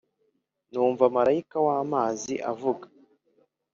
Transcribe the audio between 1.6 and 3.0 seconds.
w’amazi avuga